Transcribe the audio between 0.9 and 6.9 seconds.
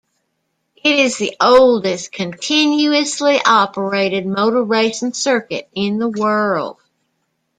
is the oldest continuously-operated motor racing circuit in the world.